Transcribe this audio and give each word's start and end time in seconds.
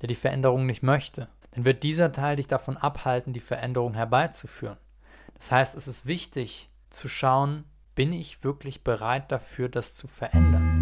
der 0.00 0.08
die 0.08 0.14
Veränderung 0.14 0.66
nicht 0.66 0.82
möchte, 0.82 1.28
dann 1.52 1.64
wird 1.64 1.82
dieser 1.82 2.12
Teil 2.12 2.36
dich 2.36 2.48
davon 2.48 2.76
abhalten, 2.76 3.32
die 3.32 3.40
Veränderung 3.40 3.94
herbeizuführen. 3.94 4.76
Das 5.34 5.50
heißt, 5.50 5.74
es 5.74 5.88
ist 5.88 6.06
wichtig 6.06 6.68
zu 6.90 7.08
schauen, 7.08 7.64
bin 7.94 8.12
ich 8.12 8.44
wirklich 8.44 8.84
bereit 8.84 9.32
dafür, 9.32 9.68
das 9.68 9.94
zu 9.94 10.06
verändern? 10.06 10.76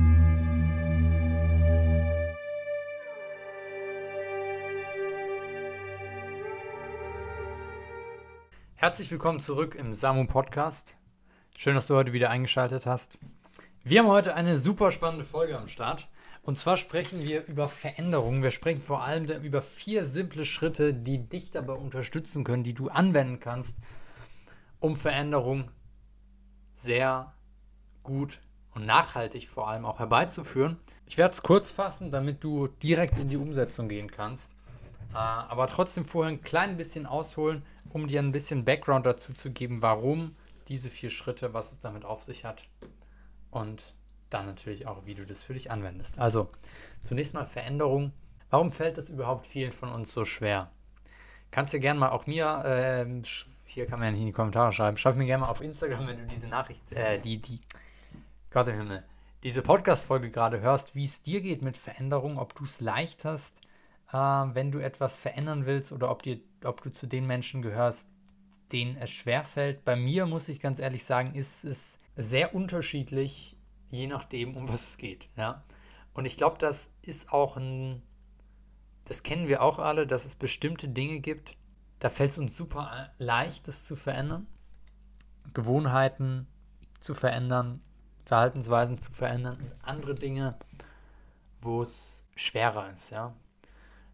Herzlich 8.74 9.10
willkommen 9.10 9.40
zurück 9.40 9.76
im 9.76 9.94
Samu 9.94 10.26
Podcast. 10.26 10.96
Schön, 11.56 11.74
dass 11.74 11.87
du 11.87 11.94
heute 11.94 12.12
wieder 12.12 12.31
eingeschaltet 12.31 12.85
hast. 12.85 13.17
Wir 13.83 14.01
haben 14.01 14.08
heute 14.08 14.35
eine 14.35 14.58
super 14.58 14.90
spannende 14.90 15.24
Folge 15.24 15.56
am 15.56 15.69
Start. 15.69 16.09
Und 16.45 16.59
zwar 16.59 16.77
sprechen 16.77 17.23
wir 17.23 17.47
über 17.47 17.69
Veränderungen. 17.69 18.42
Wir 18.42 18.51
sprechen 18.51 18.83
vor 18.83 19.02
allem 19.02 19.24
über 19.43 19.62
vier 19.62 20.05
simple 20.05 20.45
Schritte, 20.45 20.93
die 20.93 21.27
dich 21.27 21.51
dabei 21.51 21.73
unterstützen 21.73 22.45
können, 22.45 22.62
die 22.62 22.75
du 22.75 22.89
anwenden 22.91 23.41
kannst, 23.41 23.79
um 24.79 24.95
Veränderungen 24.95 25.70
sehr 26.75 27.33
gut 28.03 28.41
und 28.75 28.84
nachhaltig 28.84 29.48
vor 29.48 29.69
allem 29.69 29.87
auch 29.87 30.01
herbeizuführen. 30.01 30.77
Ich 31.07 31.17
werde 31.17 31.33
es 31.33 31.43
kurz 31.43 31.70
fassen, 31.70 32.11
damit 32.11 32.45
du 32.45 32.67
direkt 32.67 33.19
in 33.19 33.29
die 33.29 33.39
Umsetzung 33.39 33.89
gehen 33.89 34.11
kannst. 34.11 34.53
Äh, 35.15 35.17
aber 35.17 35.67
trotzdem 35.69 36.05
vorher 36.05 36.31
ein 36.31 36.42
klein 36.42 36.77
bisschen 36.77 37.06
ausholen, 37.06 37.62
um 37.91 38.06
dir 38.06 38.20
ein 38.20 38.33
bisschen 38.33 38.67
Background 38.67 39.06
dazu 39.06 39.33
zu 39.33 39.51
geben, 39.51 39.81
warum 39.81 40.37
diese 40.69 40.91
vier 40.91 41.09
Schritte, 41.09 41.55
was 41.55 41.73
es 41.73 41.81
damit 41.81 42.05
auf 42.05 42.23
sich 42.23 42.45
hat. 42.45 42.65
Und 43.51 43.95
dann 44.34 44.47
natürlich 44.47 44.87
auch, 44.87 45.06
wie 45.06 45.15
du 45.15 45.24
das 45.24 45.43
für 45.43 45.55
dich 45.55 45.70
anwendest. 45.70 46.19
Also 46.19 46.48
zunächst 47.02 47.34
mal 47.34 47.47
Veränderung. 47.47 48.12
Warum 48.51 48.70
fällt 48.70 48.98
es 48.98 49.09
überhaupt 49.09 49.47
vielen 49.47 49.73
von 49.73 49.91
uns 49.91 50.12
so 50.12 50.25
schwer? 50.25 50.70
Kannst 51.51 51.73
du 51.73 51.79
gerne 51.79 52.01
mal 52.01 52.11
auch 52.11 52.27
mir, 52.27 52.65
äh, 52.65 53.22
hier 53.64 53.86
kann 53.86 54.00
man 54.00 54.06
ja 54.06 54.12
nicht 54.12 54.20
in 54.20 54.27
die 54.27 54.33
Kommentare 54.33 54.72
schreiben, 54.72 54.97
schreib 54.97 55.17
mir 55.17 55.25
gerne 55.25 55.42
mal 55.42 55.50
auf 55.50 55.61
Instagram, 55.61 56.09
wenn 56.09 56.19
du 56.19 56.27
diese 56.27 56.48
Nachricht, 56.48 56.92
äh, 56.92 57.20
die, 57.20 57.41
die, 57.41 57.61
Gott 58.50 58.69
im 58.69 58.77
Himmel, 58.77 59.05
diese 59.44 59.62
Podcast-Folge 59.62 60.31
gerade 60.31 60.61
hörst, 60.61 60.94
wie 60.94 61.05
es 61.05 61.22
dir 61.22 61.41
geht 61.41 61.62
mit 61.62 61.77
Veränderung, 61.77 62.39
ob 62.39 62.55
du 62.55 62.64
es 62.64 62.81
leicht 62.81 63.25
hast, 63.25 63.61
äh, 64.12 64.16
wenn 64.16 64.72
du 64.72 64.81
etwas 64.81 65.16
verändern 65.16 65.64
willst 65.64 65.92
oder 65.92 66.11
ob, 66.11 66.22
dir, 66.22 66.41
ob 66.64 66.83
du 66.83 66.91
zu 66.91 67.06
den 67.06 67.27
Menschen 67.27 67.62
gehörst, 67.62 68.09
denen 68.72 68.97
es 68.97 69.11
schwerfällt. 69.11 69.84
Bei 69.84 69.94
mir, 69.97 70.27
muss 70.27 70.48
ich 70.48 70.61
ganz 70.61 70.81
ehrlich 70.81 71.05
sagen, 71.05 71.34
ist 71.34 71.64
es 71.64 71.98
sehr 72.16 72.55
unterschiedlich, 72.55 73.53
je 73.95 74.06
nachdem, 74.06 74.56
um 74.56 74.69
was 74.69 74.91
es 74.91 74.98
geht. 74.98 75.28
Ja? 75.37 75.62
Und 76.12 76.27
ich 76.27 76.37
glaube, 76.37 76.59
das 76.59 76.91
ist 77.03 77.33
auch 77.33 77.56
ein, 77.56 78.03
das 79.05 79.23
kennen 79.23 79.48
wir 79.48 79.62
auch 79.62 79.78
alle, 79.78 80.06
dass 80.06 80.25
es 80.25 80.34
bestimmte 80.37 80.89
Dinge 80.89 81.20
gibt, 81.20 81.56
da 82.00 82.11
fällt 82.11 82.33
es 82.33 82.39
uns 82.39 82.56
super 82.56 83.11
leicht, 83.19 83.69
das 83.69 83.84
zu 83.84 83.97
verändern. 83.97 84.47
Gewohnheiten 85.55 86.47
zu 87.00 87.15
verändern, 87.15 87.81
Verhaltensweisen 88.25 88.98
zu 88.98 89.12
verändern 89.12 89.59
und 89.59 89.72
andere 89.83 90.15
Dinge, 90.15 90.56
wo 91.61 91.83
es 91.83 92.25
schwerer 92.34 92.92
ist. 92.92 93.11
Ja? 93.11 93.34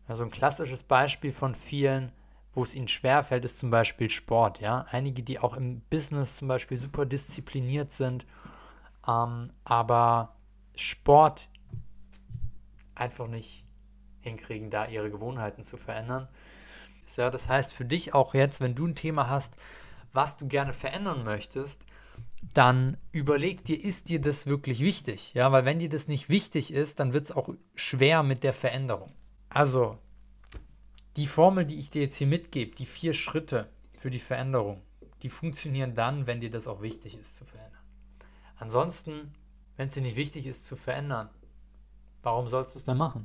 Also 0.07 0.25
ein 0.25 0.31
klassisches 0.31 0.83
Beispiel 0.83 1.33
von 1.33 1.55
vielen, 1.55 2.13
wo 2.53 2.63
es 2.63 2.75
ihnen 2.75 2.89
schwerfällt, 2.89 3.45
ist 3.45 3.59
zum 3.59 3.71
Beispiel 3.71 4.11
Sport. 4.11 4.61
Ja? 4.61 4.87
Einige, 4.91 5.23
die 5.23 5.39
auch 5.39 5.57
im 5.57 5.81
Business 5.91 6.37
zum 6.37 6.49
Beispiel 6.49 6.79
super 6.79 7.07
diszipliniert 7.07 7.91
sind 7.93 8.27
ähm, 9.07 9.51
aber 9.65 10.37
Sport 10.77 11.49
einfach 12.95 13.29
nicht 13.29 13.65
hinkriegen, 14.21 14.71
da 14.71 14.87
ihre 14.87 15.11
Gewohnheiten 15.11 15.65
zu 15.65 15.77
verändern. 15.77 16.29
Ja, 17.17 17.31
das 17.31 17.49
heißt 17.49 17.73
für 17.73 17.85
dich 17.85 18.15
auch 18.15 18.35
jetzt, 18.35 18.61
wenn 18.61 18.75
du 18.75 18.87
ein 18.87 18.95
Thema 18.95 19.29
hast, 19.29 19.57
was 20.13 20.37
du 20.37 20.47
gerne 20.47 20.73
verändern 20.73 21.25
möchtest, 21.25 21.85
dann 22.55 22.97
überleg 23.13 23.65
dir, 23.65 23.83
ist 23.83 24.09
dir 24.11 24.21
das 24.21 24.47
wirklich 24.47 24.81
wichtig? 24.81 25.35
Ja, 25.35 25.51
weil 25.53 25.65
wenn 25.65 25.79
dir 25.79 25.89
das 25.89 26.09
nicht 26.09 26.29
wichtig 26.29 26.73
ist, 26.73 27.01
dann 27.01 27.13
wird 27.13 27.25
es 27.25 27.33
auch 27.33 27.51
schwer 27.75 28.23
mit 28.23 28.45
der 28.45 28.53
Veränderung. 28.53 29.13
Also, 29.49 29.99
die 31.17 31.27
Formel, 31.27 31.65
die 31.65 31.79
ich 31.79 31.91
dir 31.91 32.03
jetzt 32.03 32.17
hier 32.17 32.27
mitgebe, 32.27 32.75
die 32.75 32.87
vier 32.87 33.13
Schritte 33.13 33.69
für 33.99 34.11
die 34.11 34.19
Veränderung, 34.19 34.83
die 35.23 35.29
funktionieren 35.29 35.95
dann, 35.95 36.27
wenn 36.27 36.41
dir 36.41 36.51
das 36.51 36.67
auch 36.67 36.83
wichtig 36.83 37.19
ist 37.19 37.37
zu 37.37 37.45
verändern. 37.45 37.80
Ansonsten, 38.61 39.35
wenn 39.77 39.89
es 39.89 39.95
dir 39.95 40.03
nicht 40.03 40.15
wichtig 40.17 40.47
ist 40.47 40.67
zu 40.67 40.77
verändern, 40.77 41.31
warum 42.23 42.47
sollst 42.47 42.75
du 42.75 42.79
es 42.79 42.85
dann 42.85 42.99
machen? 42.99 43.25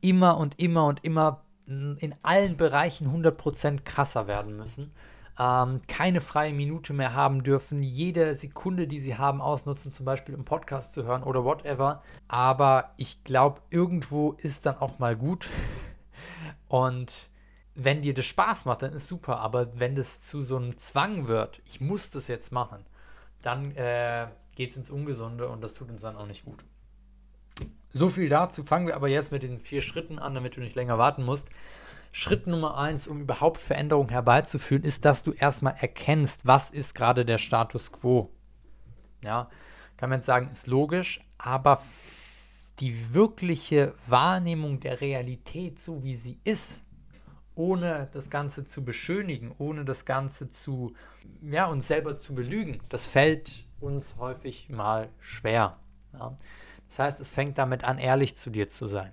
immer 0.01 0.37
und 0.37 0.61
immer 0.61 0.87
und 0.87 1.03
immer 1.03 1.43
in 1.67 2.15
allen 2.23 2.57
Bereichen 2.57 3.09
100% 3.09 3.81
krasser 3.81 4.29
werden 4.29 4.57
müssen 4.57 4.93
ähm, 5.41 5.81
keine 5.89 6.21
freie 6.21 6.53
Minute 6.53 6.93
mehr 6.93 7.15
haben 7.15 7.43
dürfen, 7.43 7.83
jede 7.83 8.37
Sekunde, 8.37 8.87
die 8.87 8.99
sie 8.99 9.17
haben, 9.17 9.41
ausnutzen, 9.41 9.91
zum 9.91 10.05
Beispiel 10.05 10.35
im 10.35 10.45
Podcast 10.45 10.93
zu 10.93 11.05
hören 11.05 11.23
oder 11.23 11.45
whatever. 11.45 12.03
Aber 12.29 12.93
ich 12.99 13.25
glaube, 13.25 13.63
irgendwo 13.71 14.33
ist 14.33 14.67
dann 14.67 14.77
auch 14.77 14.99
mal 14.99 15.17
gut. 15.17 15.49
Und 16.69 17.31
wenn 17.75 18.03
dir 18.03 18.13
das 18.13 18.27
Spaß 18.27 18.67
macht, 18.67 18.83
dann 18.83 18.93
ist 18.93 19.09
super. 19.09 19.41
Aber 19.41 19.81
wenn 19.81 19.97
das 19.97 20.21
zu 20.21 20.43
so 20.43 20.59
einem 20.59 20.77
Zwang 20.77 21.27
wird, 21.27 21.63
ich 21.65 21.81
muss 21.81 22.11
das 22.11 22.29
jetzt 22.29 22.53
machen, 22.53 22.85
dann 23.41 23.75
äh, 23.77 24.27
geht 24.57 24.73
es 24.73 24.77
ins 24.77 24.91
Ungesunde 24.91 25.49
und 25.49 25.65
das 25.65 25.73
tut 25.73 25.89
uns 25.89 26.03
dann 26.03 26.17
auch 26.17 26.27
nicht 26.27 26.45
gut. 26.45 26.63
So 27.95 28.11
viel 28.11 28.29
dazu. 28.29 28.63
Fangen 28.63 28.87
wir 28.87 28.95
aber 28.95 29.09
jetzt 29.09 29.33
mit 29.33 29.43
diesen 29.43 29.59
vier 29.59 29.81
Schritten 29.81 30.19
an, 30.19 30.35
damit 30.35 30.57
du 30.57 30.61
nicht 30.61 30.77
länger 30.77 30.99
warten 30.99 31.25
musst. 31.25 31.49
Schritt 32.13 32.47
Nummer 32.47 32.77
eins, 32.77 33.07
um 33.07 33.21
überhaupt 33.21 33.59
Veränderungen 33.59 34.11
herbeizuführen, 34.11 34.83
ist, 34.83 35.05
dass 35.05 35.23
du 35.23 35.33
erstmal 35.33 35.77
erkennst, 35.81 36.47
was 36.47 36.71
ist 36.71 36.95
gerade 36.95 37.25
der 37.25 37.39
Status 37.39 37.93
quo. 37.93 38.31
Ja, 39.23 39.49
kann 39.97 40.11
man 40.11 40.19
jetzt 40.19 40.27
sagen, 40.27 40.49
ist 40.51 40.67
logisch, 40.67 41.21
aber 41.39 41.83
die 42.81 43.15
wirkliche 43.15 43.95
Wahrnehmung 44.07 44.81
der 44.81 45.01
Realität, 45.01 45.79
so 45.79 46.03
wie 46.03 46.15
sie 46.15 46.39
ist, 46.45 46.83
ohne 47.55 48.09
das 48.13 48.31
Ganze 48.31 48.65
zu 48.65 48.85
beschönigen, 48.85 49.55
ohne 49.59 49.85
das 49.85 50.07
Ganze 50.07 50.49
zu, 50.49 50.95
ja, 51.43 51.67
uns 51.67 51.89
selber 51.89 52.17
zu 52.17 52.35
belügen, 52.35 52.81
das 52.89 53.07
fällt 53.07 53.67
uns 53.81 54.17
häufig 54.17 54.71
mal 54.71 55.11
schwer. 55.19 55.77
Ja. 56.15 56.33
Das 56.89 56.99
heißt, 56.99 57.21
es 57.21 57.31
fängt 57.31 57.59
damit 57.59 57.85
an, 57.85 57.99
ehrlich 57.99 58.35
zu 58.35 58.51
dir 58.51 58.69
zu 58.69 58.87
sein, 58.87 59.13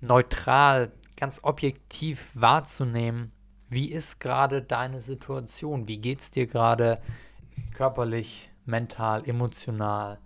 neutral 0.00 0.92
ganz 1.16 1.40
objektiv 1.42 2.32
wahrzunehmen, 2.34 3.32
wie 3.68 3.90
ist 3.90 4.20
gerade 4.20 4.62
deine 4.62 5.00
Situation, 5.00 5.86
wie 5.86 5.98
geht 5.98 6.20
es 6.20 6.30
dir 6.30 6.46
gerade 6.46 7.00
körperlich, 7.74 8.50
mental, 8.64 9.28
emotional, 9.28 10.18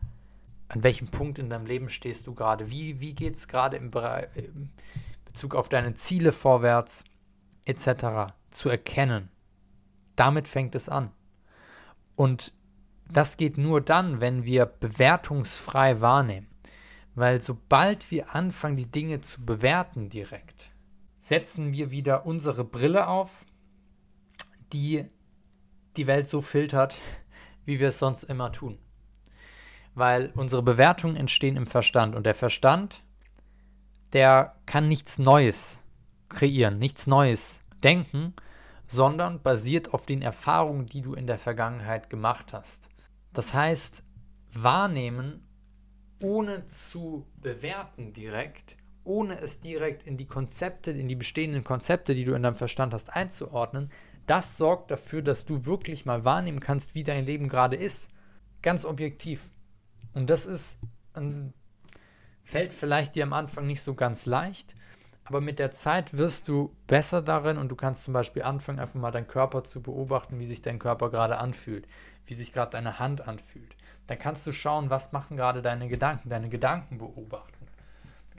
an 0.69 0.83
welchem 0.83 1.09
Punkt 1.09 1.39
in 1.39 1.51
deinem 1.51 1.67
Leben 1.67 1.89
stehst 1.89 2.27
du 2.27 2.35
gerade, 2.35 2.71
wie, 2.71 3.01
wie 3.01 3.15
geht 3.15 3.37
es 3.37 3.47
gerade 3.47 3.77
im, 3.77 3.91
im 4.35 4.71
Bezug 5.25 5.55
auf 5.55 5.69
deine 5.69 5.95
Ziele 5.95 6.33
vorwärts, 6.33 7.05
etc. 7.65 8.33
zu 8.51 8.69
erkennen. 8.69 9.29
Damit 10.17 10.49
fängt 10.49 10.75
es 10.75 10.89
an. 10.89 11.11
Und 12.17 12.53
das 13.11 13.37
geht 13.37 13.59
nur 13.59 13.81
dann, 13.81 14.21
wenn 14.21 14.45
wir 14.45 14.67
bewertungsfrei 14.67 16.01
wahrnehmen. 16.01 16.49
Weil 17.15 17.41
sobald 17.41 18.11
wir 18.11 18.35
anfangen, 18.35 18.77
die 18.77 18.91
Dinge 18.91 19.21
zu 19.21 19.45
bewerten 19.45 20.09
direkt, 20.09 20.71
setzen 21.25 21.73
wir 21.73 21.91
wieder 21.91 22.27
unsere 22.27 22.65
Brille 22.65 23.09
auf, 23.09 23.47
die 24.75 25.07
die 25.97 26.07
Welt 26.07 26.29
so 26.29 26.43
filtert, 26.43 27.01
wie 27.65 27.81
wir 27.81 27.89
es 27.89 27.99
sonst 27.99 28.25
immer 28.25 28.53
tun. 28.53 28.79
Weil 29.95 30.33
unsere 30.37 30.63
Bewertungen 30.63 31.17
entstehen 31.17 31.57
im 31.57 31.67
Verstand 31.67 32.15
und 32.15 32.25
der 32.27 32.35
Verstand, 32.35 33.03
der 34.13 34.55
kann 34.67 34.87
nichts 34.87 35.19
Neues 35.19 35.79
kreieren, 36.29 36.79
nichts 36.79 37.07
Neues 37.07 37.63
denken, 37.83 38.35
sondern 38.87 39.41
basiert 39.41 39.95
auf 39.95 40.05
den 40.05 40.21
Erfahrungen, 40.21 40.85
die 40.85 41.01
du 41.01 41.15
in 41.15 41.27
der 41.27 41.39
Vergangenheit 41.39 42.11
gemacht 42.11 42.53
hast. 42.53 42.91
Das 43.33 43.55
heißt, 43.55 44.03
wahrnehmen, 44.53 45.49
ohne 46.21 46.67
zu 46.67 47.27
bewerten 47.41 48.13
direkt, 48.13 48.77
ohne 49.05 49.39
es 49.39 49.61
direkt 49.61 50.07
in 50.07 50.17
die 50.17 50.27
Konzepte, 50.27 50.91
in 50.91 51.09
die 51.09 51.15
bestehenden 51.15 51.65
Konzepte, 51.65 52.15
die 52.15 52.25
du 52.25 52.35
in 52.35 52.43
deinem 52.43 52.57
Verstand 52.57 52.93
hast, 52.93 53.15
einzuordnen, 53.15 53.91
das 54.27 54.57
sorgt 54.57 54.91
dafür, 54.91 55.23
dass 55.23 55.45
du 55.45 55.67
wirklich 55.67 56.07
mal 56.07 56.25
wahrnehmen 56.25 56.61
kannst, 56.61 56.95
wie 56.95 57.05
dein 57.05 57.27
Leben 57.27 57.49
gerade 57.49 57.77
ist. 57.77 58.11
Ganz 58.63 58.85
objektiv. 58.85 59.51
Und 60.15 60.31
das 60.31 60.47
ist 60.47 60.79
ein 61.13 61.53
Fällt 62.45 62.75
vielleicht 62.75 63.17
dir 63.17 63.25
am 63.25 63.33
Anfang 63.33 63.67
nicht 63.67 63.81
so 63.81 63.95
ganz 63.95 64.27
leicht, 64.27 64.77
aber 65.25 65.41
mit 65.41 65.59
der 65.59 65.71
Zeit 65.71 66.17
wirst 66.17 66.47
du 66.47 66.77
besser 66.87 67.23
darin 67.23 67.57
und 67.57 67.71
du 67.71 67.75
kannst 67.75 68.05
zum 68.05 68.13
Beispiel 68.13 68.43
anfangen, 68.43 68.79
einfach 68.79 69.01
mal 69.01 69.11
deinen 69.11 69.27
Körper 69.27 69.65
zu 69.65 69.81
beobachten, 69.81 70.39
wie 70.39 70.47
sich 70.47 70.61
dein 70.61 70.79
Körper 70.79 71.11
gerade 71.11 71.39
anfühlt, 71.39 71.89
wie 72.27 72.35
sich 72.35 72.53
gerade 72.53 72.73
deine 72.73 72.99
Hand 72.99 73.27
anfühlt. 73.27 73.75
Dann 74.07 74.19
kannst 74.19 74.47
du 74.47 74.53
schauen, 74.53 74.91
was 74.91 75.13
machen 75.13 75.39
gerade 75.39 75.63
deine 75.63 75.89
Gedanken, 75.89 76.29
deine 76.29 76.51
Gedanken 76.51 76.99
beobachten. 76.99 77.64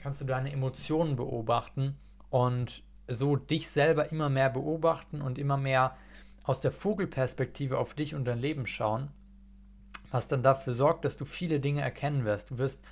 Kannst 0.06 0.20
du 0.20 0.24
deine 0.24 0.52
Emotionen 0.52 1.16
beobachten 1.16 1.96
und 2.30 2.84
so 3.08 3.34
dich 3.34 3.68
selber 3.68 4.12
immer 4.12 4.28
mehr 4.28 4.50
beobachten 4.50 5.20
und 5.20 5.36
immer 5.36 5.56
mehr 5.56 5.96
aus 6.44 6.60
der 6.60 6.70
Vogelperspektive 6.70 7.76
auf 7.76 7.94
dich 7.94 8.14
und 8.14 8.24
dein 8.24 8.38
Leben 8.38 8.68
schauen, 8.68 9.10
was 10.12 10.28
dann 10.28 10.44
dafür 10.44 10.74
sorgt, 10.74 11.04
dass 11.04 11.16
du 11.16 11.24
viele 11.24 11.58
Dinge 11.58 11.80
erkennen 11.80 12.24
wirst. 12.24 12.52
Du 12.52 12.58
wirst 12.58 12.84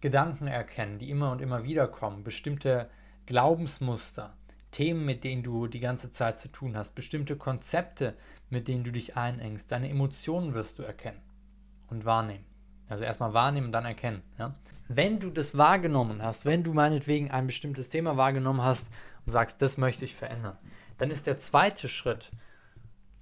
Gedanken 0.00 0.46
erkennen, 0.46 0.96
die 0.96 1.10
immer 1.10 1.30
und 1.32 1.42
immer 1.42 1.62
wieder 1.62 1.86
kommen, 1.88 2.24
bestimmte 2.24 2.88
Glaubensmuster, 3.26 4.32
Themen, 4.70 5.04
mit 5.04 5.24
denen 5.24 5.42
du 5.42 5.66
die 5.66 5.80
ganze 5.80 6.10
Zeit 6.10 6.40
zu 6.40 6.48
tun 6.48 6.74
hast, 6.74 6.94
bestimmte 6.94 7.36
Konzepte, 7.36 8.16
mit 8.48 8.66
denen 8.66 8.82
du 8.82 8.92
dich 8.92 9.14
einengst, 9.14 9.70
deine 9.70 9.90
Emotionen 9.90 10.54
wirst 10.54 10.78
du 10.78 10.84
erkennen 10.84 11.20
und 11.90 12.06
wahrnehmen. 12.06 12.46
Also 12.88 13.04
erstmal 13.04 13.34
wahrnehmen, 13.34 13.72
dann 13.72 13.84
erkennen. 13.84 14.22
Ja? 14.38 14.54
Wenn 14.94 15.20
du 15.20 15.30
das 15.30 15.56
wahrgenommen 15.56 16.22
hast, 16.22 16.44
wenn 16.44 16.64
du 16.64 16.74
meinetwegen 16.74 17.30
ein 17.30 17.46
bestimmtes 17.46 17.88
Thema 17.88 18.18
wahrgenommen 18.18 18.60
hast 18.62 18.90
und 19.24 19.32
sagst, 19.32 19.62
das 19.62 19.78
möchte 19.78 20.04
ich 20.04 20.14
verändern, 20.14 20.58
dann 20.98 21.10
ist 21.10 21.26
der 21.26 21.38
zweite 21.38 21.88
Schritt, 21.88 22.30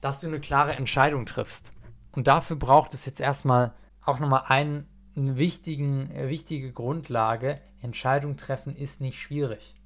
dass 0.00 0.18
du 0.18 0.26
eine 0.26 0.40
klare 0.40 0.72
Entscheidung 0.72 1.26
triffst. 1.26 1.70
Und 2.10 2.26
dafür 2.26 2.56
braucht 2.56 2.92
es 2.92 3.06
jetzt 3.06 3.20
erstmal 3.20 3.72
auch 4.02 4.18
nochmal 4.18 4.44
einen, 4.48 4.88
eine 5.14 5.36
wichtigen, 5.36 6.10
äh, 6.10 6.28
wichtige 6.28 6.72
Grundlage. 6.72 7.60
Entscheidung 7.82 8.36
treffen 8.36 8.74
ist 8.74 9.00
nicht 9.00 9.20
schwierig. 9.20 9.76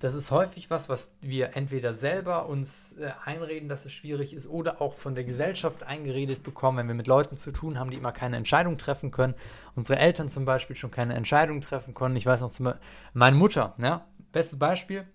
Das 0.00 0.14
ist 0.14 0.30
häufig 0.30 0.70
was, 0.70 0.88
was 0.88 1.12
wir 1.20 1.56
entweder 1.56 1.92
selber 1.92 2.46
uns 2.48 2.94
äh, 2.94 3.12
einreden, 3.26 3.68
dass 3.68 3.84
es 3.84 3.92
schwierig 3.92 4.32
ist, 4.32 4.46
oder 4.48 4.80
auch 4.80 4.94
von 4.94 5.14
der 5.14 5.24
Gesellschaft 5.24 5.82
eingeredet 5.82 6.42
bekommen, 6.42 6.78
wenn 6.78 6.88
wir 6.88 6.94
mit 6.94 7.06
Leuten 7.06 7.36
zu 7.36 7.52
tun 7.52 7.78
haben, 7.78 7.90
die 7.90 7.98
immer 7.98 8.10
keine 8.10 8.38
Entscheidung 8.38 8.78
treffen 8.78 9.10
können. 9.10 9.34
Unsere 9.74 9.98
Eltern 9.98 10.28
zum 10.28 10.46
Beispiel 10.46 10.74
schon 10.74 10.90
keine 10.90 11.14
Entscheidung 11.14 11.60
treffen 11.60 11.92
können. 11.92 12.16
Ich 12.16 12.24
weiß 12.24 12.40
noch 12.40 12.50
zum 12.50 12.64
Beispiel, 12.64 12.82
meine 13.12 13.36
Mutter, 13.36 13.74
ja, 13.76 14.06
bestes 14.32 14.58
Beispiel, 14.58 15.06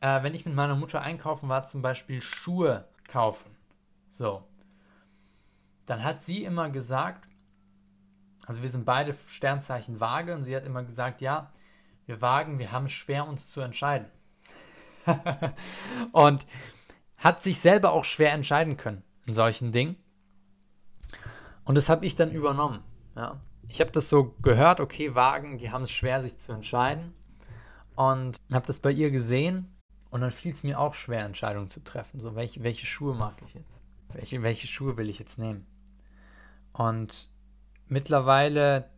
äh, 0.00 0.22
wenn 0.22 0.34
ich 0.34 0.46
mit 0.46 0.54
meiner 0.54 0.76
Mutter 0.76 1.02
einkaufen 1.02 1.50
war, 1.50 1.64
zum 1.64 1.82
Beispiel 1.82 2.22
Schuhe 2.22 2.86
kaufen. 3.08 3.54
So. 4.08 4.44
Dann 5.84 6.02
hat 6.04 6.22
sie 6.22 6.44
immer 6.44 6.70
gesagt, 6.70 7.28
also 8.46 8.62
wir 8.62 8.70
sind 8.70 8.86
beide 8.86 9.14
Sternzeichen 9.28 10.00
Waage 10.00 10.34
und 10.34 10.44
sie 10.44 10.56
hat 10.56 10.64
immer 10.64 10.84
gesagt, 10.84 11.20
ja, 11.20 11.52
wir 12.06 12.22
wagen, 12.22 12.58
wir 12.58 12.72
haben 12.72 12.88
schwer 12.88 13.28
uns 13.28 13.50
zu 13.50 13.60
entscheiden. 13.60 14.06
und 16.12 16.46
hat 17.18 17.42
sich 17.42 17.60
selber 17.60 17.92
auch 17.92 18.04
schwer 18.04 18.32
entscheiden 18.32 18.76
können 18.76 19.02
in 19.26 19.34
solchen 19.34 19.72
Dingen. 19.72 19.96
Und 21.64 21.76
das 21.76 21.88
habe 21.88 22.04
ich 22.06 22.14
dann 22.14 22.32
übernommen. 22.32 22.82
Ja. 23.16 23.40
Ich 23.68 23.80
habe 23.80 23.92
das 23.92 24.08
so 24.08 24.34
gehört, 24.42 24.80
okay, 24.80 25.14
Wagen, 25.14 25.58
die 25.58 25.70
haben 25.70 25.84
es 25.84 25.92
schwer, 25.92 26.20
sich 26.20 26.36
zu 26.36 26.52
entscheiden. 26.52 27.14
Und 27.94 28.36
habe 28.52 28.66
das 28.66 28.80
bei 28.80 28.90
ihr 28.90 29.10
gesehen. 29.10 29.68
Und 30.10 30.20
dann 30.20 30.30
fiel 30.30 30.52
es 30.52 30.62
mir 30.62 30.78
auch 30.78 30.94
schwer, 30.94 31.24
Entscheidungen 31.24 31.68
zu 31.68 31.82
treffen. 31.82 32.20
So, 32.20 32.34
welche, 32.34 32.62
welche 32.62 32.86
Schuhe 32.86 33.14
mag 33.14 33.36
ich 33.44 33.54
jetzt? 33.54 33.82
Welche, 34.08 34.42
welche 34.42 34.66
Schuhe 34.66 34.96
will 34.96 35.08
ich 35.08 35.18
jetzt 35.18 35.38
nehmen? 35.38 35.66
Und 36.72 37.30
mittlerweile 37.86 38.90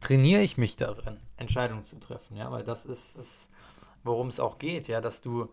trainiere 0.00 0.42
ich 0.42 0.56
mich 0.56 0.76
darin, 0.76 1.18
Entscheidungen 1.36 1.84
zu 1.84 1.98
treffen, 1.98 2.36
ja, 2.36 2.50
weil 2.50 2.64
das 2.64 2.86
ist, 2.86 3.16
ist 3.16 3.50
worum 4.04 4.28
es 4.28 4.40
auch 4.40 4.58
geht, 4.58 4.88
ja, 4.88 5.00
dass 5.00 5.20
du, 5.20 5.48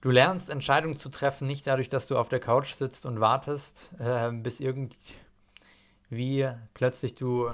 du 0.00 0.10
lernst, 0.10 0.50
Entscheidungen 0.50 0.96
zu 0.96 1.08
treffen, 1.08 1.46
nicht 1.46 1.66
dadurch, 1.66 1.88
dass 1.88 2.06
du 2.06 2.16
auf 2.16 2.28
der 2.28 2.40
Couch 2.40 2.74
sitzt 2.74 3.06
und 3.06 3.20
wartest, 3.20 3.90
äh, 3.98 4.30
bis 4.32 4.60
irgendwie 4.60 4.96
plötzlich 6.74 7.14
du 7.14 7.50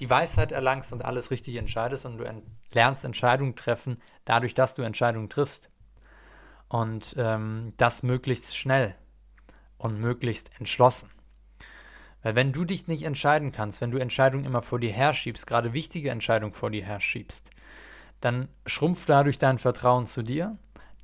die 0.00 0.10
Weisheit 0.10 0.52
erlangst 0.52 0.92
und 0.92 1.04
alles 1.04 1.30
richtig 1.30 1.56
entscheidest 1.56 2.06
und 2.06 2.18
du 2.18 2.24
ent 2.24 2.44
lernst 2.72 3.04
Entscheidungen 3.04 3.56
treffen, 3.56 4.00
dadurch, 4.24 4.54
dass 4.54 4.76
du 4.76 4.82
Entscheidungen 4.82 5.28
triffst. 5.28 5.68
Und 6.68 7.16
ähm, 7.18 7.72
das 7.78 8.04
möglichst 8.04 8.56
schnell 8.56 8.94
und 9.76 9.98
möglichst 9.98 10.52
entschlossen. 10.60 11.10
Weil 12.22 12.36
wenn 12.36 12.52
du 12.52 12.64
dich 12.64 12.86
nicht 12.86 13.02
entscheiden 13.02 13.50
kannst, 13.50 13.80
wenn 13.80 13.90
du 13.90 13.98
Entscheidungen 13.98 14.44
immer 14.44 14.62
vor 14.62 14.78
dir 14.78 14.92
herschiebst, 14.92 15.46
gerade 15.46 15.72
wichtige 15.72 16.10
Entscheidungen 16.10 16.52
vor 16.52 16.70
dir 16.70 16.84
herschiebst, 16.84 17.50
dann 18.20 18.48
schrumpft 18.66 19.08
dadurch 19.08 19.38
dein 19.38 19.58
Vertrauen 19.58 20.06
zu 20.06 20.22
dir. 20.22 20.56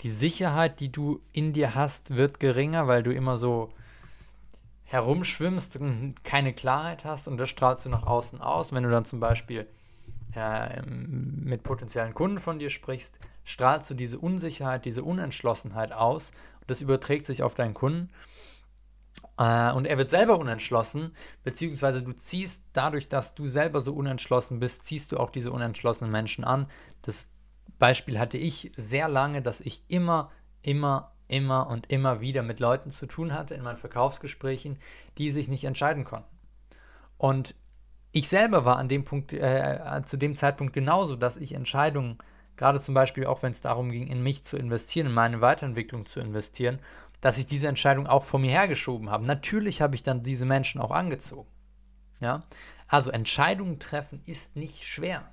Die 0.02 0.10
Sicherheit, 0.10 0.80
die 0.80 0.92
du 0.92 1.20
in 1.32 1.52
dir 1.52 1.74
hast, 1.74 2.14
wird 2.14 2.38
geringer, 2.40 2.86
weil 2.86 3.02
du 3.02 3.12
immer 3.12 3.38
so 3.38 3.72
herumschwimmst 4.84 5.76
und 5.76 6.22
keine 6.22 6.52
Klarheit 6.52 7.04
hast 7.04 7.26
und 7.26 7.38
das 7.38 7.48
strahlst 7.48 7.84
du 7.86 7.88
nach 7.88 8.06
außen 8.06 8.40
aus. 8.40 8.72
Wenn 8.72 8.84
du 8.84 8.90
dann 8.90 9.04
zum 9.04 9.18
Beispiel 9.18 9.66
äh, 10.34 10.82
mit 10.82 11.62
potenziellen 11.62 12.14
Kunden 12.14 12.38
von 12.38 12.58
dir 12.58 12.70
sprichst, 12.70 13.18
strahlst 13.44 13.90
du 13.90 13.94
diese 13.94 14.18
Unsicherheit, 14.18 14.84
diese 14.84 15.02
Unentschlossenheit 15.02 15.92
aus 15.92 16.30
und 16.60 16.70
das 16.70 16.80
überträgt 16.80 17.26
sich 17.26 17.42
auf 17.42 17.54
deinen 17.54 17.74
Kunden 17.74 18.10
äh, 19.38 19.72
und 19.72 19.86
er 19.86 19.98
wird 19.98 20.08
selber 20.08 20.38
unentschlossen, 20.38 21.12
beziehungsweise 21.44 22.02
du 22.02 22.12
ziehst 22.12 22.64
dadurch, 22.72 23.08
dass 23.08 23.34
du 23.34 23.46
selber 23.46 23.80
so 23.80 23.92
unentschlossen 23.94 24.60
bist, 24.60 24.86
ziehst 24.86 25.12
du 25.12 25.18
auch 25.18 25.30
diese 25.30 25.52
unentschlossenen 25.52 26.10
Menschen 26.10 26.44
an. 26.44 26.66
Das 27.02 27.28
Beispiel 27.78 28.18
hatte 28.18 28.38
ich 28.38 28.72
sehr 28.76 29.08
lange, 29.08 29.42
dass 29.42 29.60
ich 29.60 29.82
immer, 29.88 30.30
immer, 30.62 31.12
immer 31.28 31.68
und 31.68 31.90
immer 31.90 32.20
wieder 32.20 32.42
mit 32.42 32.60
Leuten 32.60 32.90
zu 32.90 33.06
tun 33.06 33.34
hatte 33.34 33.54
in 33.54 33.62
meinen 33.62 33.76
Verkaufsgesprächen, 33.76 34.78
die 35.18 35.30
sich 35.30 35.48
nicht 35.48 35.64
entscheiden 35.64 36.04
konnten. 36.04 36.34
Und 37.18 37.54
ich 38.12 38.28
selber 38.28 38.64
war 38.64 38.78
an 38.78 38.88
dem 38.88 39.04
Punkt, 39.04 39.32
äh, 39.32 40.00
zu 40.06 40.16
dem 40.16 40.36
Zeitpunkt 40.36 40.72
genauso, 40.72 41.16
dass 41.16 41.36
ich 41.36 41.52
Entscheidungen, 41.52 42.16
gerade 42.56 42.80
zum 42.80 42.94
Beispiel 42.94 43.26
auch 43.26 43.42
wenn 43.42 43.52
es 43.52 43.60
darum 43.60 43.90
ging, 43.90 44.06
in 44.06 44.22
mich 44.22 44.44
zu 44.44 44.56
investieren, 44.56 45.08
in 45.08 45.12
meine 45.12 45.42
Weiterentwicklung 45.42 46.06
zu 46.06 46.20
investieren 46.20 46.78
dass 47.20 47.38
ich 47.38 47.46
diese 47.46 47.68
Entscheidung 47.68 48.06
auch 48.06 48.24
vor 48.24 48.40
mir 48.40 48.50
hergeschoben 48.50 49.10
habe. 49.10 49.24
Natürlich 49.24 49.80
habe 49.80 49.94
ich 49.94 50.02
dann 50.02 50.22
diese 50.22 50.46
Menschen 50.46 50.80
auch 50.80 50.90
angezogen. 50.90 51.48
Ja? 52.20 52.44
Also 52.88 53.10
Entscheidungen 53.10 53.78
treffen 53.78 54.20
ist 54.26 54.56
nicht 54.56 54.84
schwer. 54.84 55.30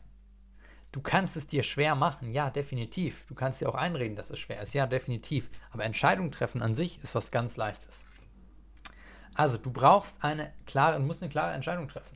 Du 0.92 1.02
kannst 1.02 1.36
es 1.36 1.48
dir 1.48 1.64
schwer 1.64 1.96
machen, 1.96 2.32
ja, 2.32 2.52
definitiv. 2.52 3.26
Du 3.26 3.34
kannst 3.34 3.60
dir 3.60 3.68
auch 3.68 3.76
einreden, 3.76 4.16
dass 4.16 4.30
es 4.30 4.38
schwer 4.38 4.62
ist, 4.62 4.76
ja, 4.76 4.86
definitiv. 4.86 5.50
Aber 5.72 5.86
Entscheidungen 5.86 6.32
treffen 6.32 6.62
an 6.62 6.76
sich 6.76 7.02
ist 7.02 7.16
was 7.16 7.32
ganz 7.32 7.58
Leichtes. 7.58 8.06
Also, 9.34 9.58
du 9.58 9.72
brauchst 9.72 10.24
eine 10.24 10.54
klare, 10.68 11.00
du 11.00 11.06
musst 11.06 11.24
eine 11.24 11.32
klare 11.32 11.54
Entscheidung 11.54 11.88
treffen. 11.88 12.16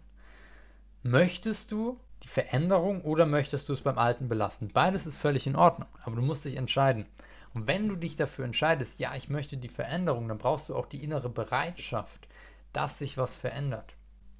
Möchtest 1.01 1.71
du 1.71 1.99
die 2.21 2.27
Veränderung 2.27 3.01
oder 3.01 3.25
möchtest 3.25 3.67
du 3.67 3.73
es 3.73 3.81
beim 3.81 3.97
Alten 3.97 4.27
belassen? 4.27 4.67
Beides 4.67 5.07
ist 5.07 5.17
völlig 5.17 5.47
in 5.47 5.55
Ordnung, 5.55 5.89
aber 6.03 6.15
du 6.15 6.21
musst 6.21 6.45
dich 6.45 6.55
entscheiden. 6.55 7.07
Und 7.53 7.67
wenn 7.67 7.87
du 7.87 7.95
dich 7.95 8.15
dafür 8.15 8.45
entscheidest, 8.45 8.99
ja, 8.99 9.15
ich 9.15 9.29
möchte 9.29 9.57
die 9.57 9.69
Veränderung, 9.69 10.27
dann 10.27 10.37
brauchst 10.37 10.69
du 10.69 10.75
auch 10.75 10.85
die 10.85 11.03
innere 11.03 11.29
Bereitschaft, 11.29 12.27
dass 12.73 12.99
sich 12.99 13.17
was 13.17 13.35
verändert. 13.35 13.95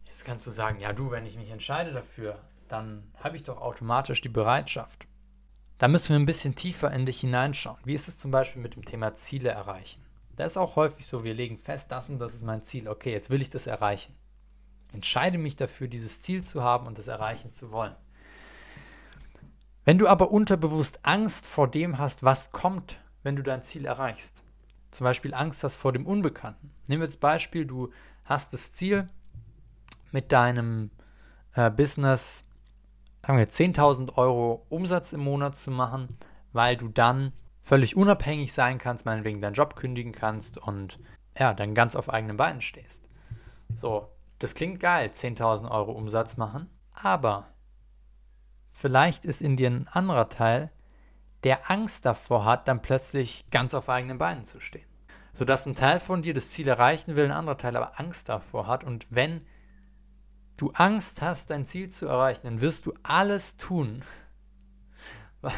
Jetzt 0.06 0.26
kannst 0.26 0.48
du 0.48 0.52
sagen, 0.52 0.80
ja, 0.80 0.94
du, 0.94 1.12
wenn 1.12 1.26
ich 1.26 1.38
mich 1.38 1.52
entscheide 1.52 1.94
dafür, 1.94 2.40
dann 2.68 3.12
habe 3.18 3.36
ich 3.36 3.44
doch 3.44 3.62
automatisch 3.62 4.22
die 4.22 4.30
Bereitschaft. 4.30 5.08
Da 5.78 5.88
müssen 5.88 6.10
wir 6.10 6.16
ein 6.18 6.26
bisschen 6.26 6.56
tiefer 6.56 6.92
in 6.92 7.06
dich 7.06 7.20
hineinschauen. 7.20 7.78
Wie 7.84 7.94
ist 7.94 8.08
es 8.08 8.18
zum 8.18 8.32
Beispiel 8.32 8.62
mit 8.62 8.76
dem 8.76 8.86
Thema 8.86 9.14
Ziele 9.14 9.50
erreichen? 9.50 10.04
Da 10.36 10.46
ist 10.46 10.58
auch 10.58 10.76
häufig 10.76 11.06
so, 11.06 11.24
wir 11.24 11.34
legen 11.34 11.58
fest, 11.58 11.92
das 11.92 12.10
und 12.10 12.20
das 12.20 12.34
ist 12.34 12.44
mein 12.44 12.64
Ziel. 12.64 12.88
Okay, 12.88 13.12
jetzt 13.12 13.30
will 13.30 13.42
ich 13.42 13.50
das 13.50 13.68
erreichen. 13.68 14.16
Entscheide 14.94 15.38
mich 15.38 15.56
dafür, 15.56 15.88
dieses 15.88 16.22
Ziel 16.22 16.44
zu 16.44 16.64
haben 16.64 16.88
und 16.88 16.98
das 16.98 17.08
erreichen 17.08 17.52
zu 17.52 17.72
wollen. 17.72 17.96
Wenn 19.88 19.98
du 19.98 20.10
aber 20.10 20.32
unterbewusst 20.32 21.00
Angst 21.04 21.48
vor 21.48 21.70
dem 21.70 21.98
hast, 21.98 22.22
was 22.22 22.52
kommt, 22.52 22.98
wenn 23.24 23.38
du 23.38 23.42
dein 23.42 23.62
Ziel 23.62 23.86
erreichst. 23.86 24.44
Zum 24.92 25.06
Beispiel 25.06 25.34
Angst 25.34 25.64
hast 25.64 25.76
vor 25.76 25.94
dem 25.94 26.06
Unbekannten. 26.06 26.74
Nehmen 26.90 27.04
wir 27.04 27.08
das 27.08 27.16
Beispiel, 27.16 27.66
du 27.66 27.94
hast 28.26 28.52
das 28.52 28.74
Ziel, 28.74 29.08
mit 30.12 30.34
deinem 30.34 30.92
äh, 31.54 31.72
Business, 31.72 32.44
sagen 33.26 33.38
wir, 33.38 33.48
10.000 33.48 34.18
Euro 34.18 34.66
Umsatz 34.68 35.14
im 35.14 35.22
Monat 35.22 35.56
zu 35.56 35.72
machen, 35.72 36.10
weil 36.52 36.76
du 36.76 36.90
dann 36.90 37.32
völlig 37.64 37.96
unabhängig 37.96 38.52
sein 38.52 38.80
kannst, 38.80 39.06
meinetwegen 39.06 39.40
deinen 39.40 39.54
Job 39.54 39.78
kündigen 39.78 40.12
kannst 40.12 40.58
und 40.58 41.00
ja, 41.40 41.54
dann 41.54 41.76
ganz 41.76 41.96
auf 41.96 42.10
eigenen 42.10 42.36
Beinen 42.36 42.60
stehst. 42.60 43.10
So, 43.74 44.10
das 44.40 44.54
klingt 44.54 44.82
geil, 44.82 45.12
10.000 45.14 45.72
Euro 45.72 45.94
Umsatz 45.94 46.36
machen, 46.36 46.70
aber 46.94 47.46
vielleicht 48.78 49.26
ist 49.26 49.42
in 49.42 49.58
dir 49.58 49.72
ein 49.72 49.88
anderer 49.88 50.30
Teil, 50.30 50.72
der 51.44 51.70
Angst 51.72 52.06
davor 52.06 52.46
hat, 52.46 52.68
dann 52.68 52.82
plötzlich 52.82 53.46
ganz 53.50 53.74
auf 53.74 53.90
eigenen 53.90 54.20
Beinen 54.20 54.44
zu 54.44 54.60
stehen. 54.60 54.86
Sodass 55.34 55.66
ein 55.66 55.76
Teil 55.76 56.00
von 56.00 56.22
dir 56.22 56.34
das 56.34 56.52
Ziel 56.52 56.68
erreichen 56.68 57.16
will, 57.16 57.26
ein 57.26 57.32
anderer 57.32 57.58
Teil 57.58 57.76
aber 57.76 58.00
Angst 58.00 58.30
davor 58.30 58.68
hat. 58.68 58.84
Und 58.84 59.08
wenn 59.10 59.42
du 60.58 60.72
Angst 60.72 61.22
hast, 61.22 61.50
dein 61.50 61.66
Ziel 61.66 61.90
zu 61.90 62.06
erreichen, 62.06 62.42
dann 62.44 62.62
wirst 62.62 62.86
du 62.86 62.94
alles 63.02 63.58
tun, 63.58 64.04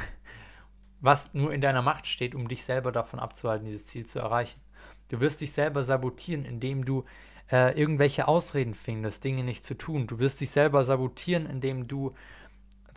was 1.01 1.33
nur 1.33 1.53
in 1.53 1.61
deiner 1.61 1.81
Macht 1.81 2.07
steht, 2.07 2.35
um 2.35 2.47
dich 2.47 2.63
selber 2.63 2.91
davon 2.91 3.19
abzuhalten, 3.19 3.65
dieses 3.65 3.87
Ziel 3.87 4.05
zu 4.05 4.19
erreichen. 4.19 4.61
Du 5.09 5.19
wirst 5.19 5.41
dich 5.41 5.51
selber 5.51 5.83
sabotieren, 5.83 6.45
indem 6.45 6.85
du 6.85 7.03
äh, 7.51 7.77
irgendwelche 7.77 8.27
Ausreden 8.27 8.73
findest, 8.73 9.23
Dinge 9.23 9.43
nicht 9.43 9.65
zu 9.65 9.77
tun. 9.77 10.07
Du 10.07 10.19
wirst 10.19 10.39
dich 10.39 10.51
selber 10.51 10.83
sabotieren, 10.83 11.45
indem 11.47 11.87
du 11.87 12.13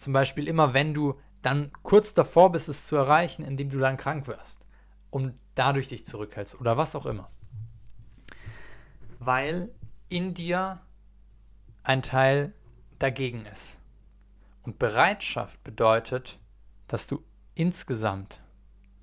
zum 0.02 0.12
Beispiel 0.12 0.48
immer, 0.48 0.74
wenn 0.74 0.94
du 0.94 1.18
dann 1.42 1.72
kurz 1.82 2.14
davor 2.14 2.52
bist, 2.52 2.68
es 2.68 2.86
zu 2.86 2.96
erreichen, 2.96 3.44
indem 3.44 3.70
du 3.70 3.78
dann 3.78 3.96
krank 3.96 4.26
wirst, 4.26 4.66
um 5.10 5.34
dadurch 5.54 5.88
dich 5.88 6.04
zurückhältst 6.04 6.60
oder 6.60 6.76
was 6.76 6.94
auch 6.94 7.06
immer. 7.06 7.30
Weil 9.18 9.72
in 10.08 10.34
dir 10.34 10.80
ein 11.82 12.02
Teil 12.02 12.52
dagegen 12.98 13.44
ist. 13.46 13.78
Und 14.62 14.78
Bereitschaft 14.78 15.62
bedeutet, 15.64 16.38
dass 16.86 17.06
du 17.06 17.24
insgesamt 17.54 18.40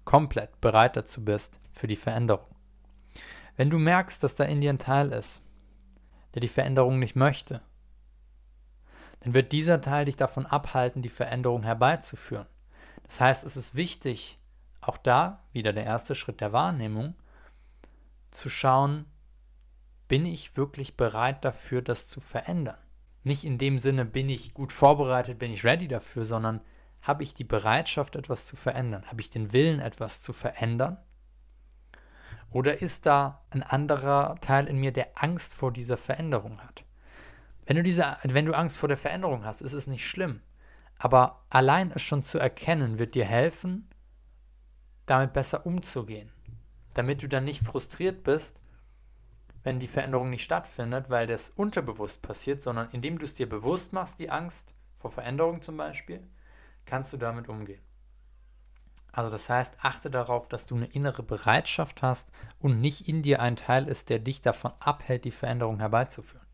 komplett 0.06 0.62
bereit 0.62 0.96
dazu 0.96 1.24
bist 1.24 1.60
für 1.72 1.88
die 1.88 1.96
Veränderung. 1.96 2.56
Wenn 3.58 3.70
du 3.70 3.78
merkst, 3.78 4.24
dass 4.24 4.36
da 4.36 4.46
in 4.46 4.62
dir 4.62 4.70
ein 4.70 4.80
Teil 4.80 5.12
ist, 5.12 5.44
der 6.34 6.42
die 6.42 6.48
Veränderung 6.48 7.00
nicht 7.00 7.16
möchte, 7.16 7.62
dann 9.22 9.34
wird 9.34 9.52
dieser 9.52 9.82
Teil 9.82 10.06
dich 10.06 10.16
davon 10.16 10.46
abhalten, 10.46 11.02
die 11.02 11.10
Veränderung 11.10 11.64
herbeizuführen. 11.64 12.48
Das 13.04 13.20
heißt, 13.20 13.44
es 13.44 13.58
ist 13.58 13.76
wichtig, 13.76 14.40
auch 14.82 14.98
da 14.98 15.44
wieder 15.52 15.74
der 15.74 15.86
erste 15.86 16.16
Schritt 16.16 16.42
der 16.42 16.54
Wahrnehmung, 16.54 17.16
zu 18.32 18.50
schauen, 18.50 19.06
bin 20.08 20.26
ich 20.26 20.58
wirklich 20.58 20.96
bereit 20.96 21.44
dafür, 21.44 21.82
das 21.82 22.08
zu 22.08 22.22
verändern? 22.22 22.78
Nicht 23.24 23.44
in 23.44 23.58
dem 23.58 23.80
Sinne, 23.80 24.06
bin 24.06 24.30
ich 24.30 24.54
gut 24.54 24.72
vorbereitet, 24.72 25.40
bin 25.40 25.52
ich 25.52 25.66
ready 25.66 25.88
dafür, 25.88 26.26
sondern 26.26 26.62
habe 27.02 27.24
ich 27.24 27.34
die 27.34 27.44
Bereitschaft, 27.44 28.16
etwas 28.16 28.46
zu 28.46 28.56
verändern? 28.56 29.06
Habe 29.08 29.22
ich 29.22 29.30
den 29.30 29.54
Willen, 29.54 29.80
etwas 29.80 30.22
zu 30.22 30.34
verändern? 30.34 30.98
Oder 32.52 32.82
ist 32.82 33.06
da 33.06 33.44
ein 33.52 33.64
anderer 33.64 34.36
Teil 34.42 34.68
in 34.68 34.78
mir, 34.78 34.92
der 34.92 35.10
Angst 35.16 35.54
vor 35.54 35.72
dieser 35.72 35.98
Veränderung 35.98 36.60
hat? 36.62 36.84
Wenn 37.70 37.76
du, 37.76 37.84
diese, 37.84 38.18
wenn 38.24 38.48
du 38.48 38.58
Angst 38.58 38.80
vor 38.80 38.90
der 38.90 38.98
Veränderung 38.98 39.46
hast, 39.46 39.62
ist 39.62 39.74
es 39.74 39.86
nicht 39.86 40.04
schlimm. 40.04 40.42
Aber 40.98 41.46
allein 41.52 41.92
es 41.92 42.02
schon 42.02 42.24
zu 42.24 42.40
erkennen, 42.40 42.98
wird 42.98 43.14
dir 43.14 43.26
helfen, 43.26 43.88
damit 45.06 45.34
besser 45.34 45.68
umzugehen. 45.68 46.32
Damit 46.96 47.22
du 47.22 47.28
dann 47.28 47.44
nicht 47.44 47.62
frustriert 47.62 48.24
bist, 48.24 48.60
wenn 49.62 49.80
die 49.80 49.86
Veränderung 49.86 50.32
nicht 50.32 50.44
stattfindet, 50.44 51.12
weil 51.12 51.28
das 51.28 51.52
unterbewusst 51.52 52.24
passiert, 52.24 52.64
sondern 52.64 52.90
indem 52.90 53.20
du 53.20 53.26
es 53.26 53.36
dir 53.36 53.48
bewusst 53.48 53.94
machst, 53.94 54.18
die 54.18 54.32
Angst 54.32 54.74
vor 54.98 55.12
Veränderung 55.12 55.62
zum 55.62 55.78
Beispiel, 55.78 56.28
kannst 56.86 57.14
du 57.14 57.18
damit 57.18 57.50
umgehen. 57.50 57.84
Also 59.12 59.30
das 59.30 59.48
heißt, 59.48 59.78
achte 59.84 60.10
darauf, 60.10 60.48
dass 60.48 60.66
du 60.66 60.76
eine 60.76 60.88
innere 60.88 61.22
Bereitschaft 61.22 62.02
hast 62.02 62.30
und 62.58 62.82
nicht 62.82 63.08
in 63.08 63.22
dir 63.22 63.40
ein 63.42 63.58
Teil 63.58 63.88
ist, 63.88 64.10
der 64.10 64.18
dich 64.18 64.42
davon 64.42 64.72
abhält, 64.80 65.24
die 65.24 65.30
Veränderung 65.30 65.78
herbeizuführen. 65.78 66.49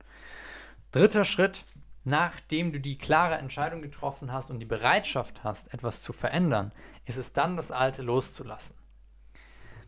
Dritter 0.96 1.26
Schritt, 1.26 1.66
nachdem 2.06 2.72
du 2.72 2.80
die 2.80 2.98
klare 2.98 3.36
Entscheidung 3.36 3.82
getroffen 3.82 4.32
hast 4.32 4.50
und 4.50 4.60
die 4.60 4.66
Bereitschaft 4.66 5.44
hast, 5.44 5.74
etwas 5.74 6.02
zu 6.02 6.14
verändern, 6.14 6.72
ist 7.04 7.18
es 7.18 7.34
dann, 7.34 7.58
das 7.58 7.70
Alte 7.70 8.02
loszulassen. 8.02 8.78